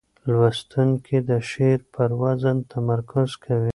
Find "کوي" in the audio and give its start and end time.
3.43-3.69